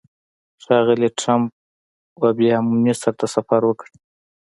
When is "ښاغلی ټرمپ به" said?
0.63-2.29